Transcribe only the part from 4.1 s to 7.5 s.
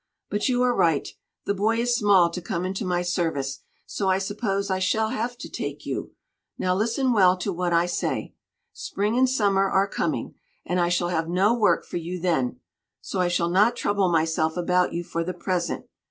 suppose I shall have to take you. Now listen well